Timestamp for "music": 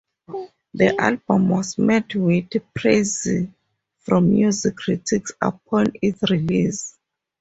4.33-4.77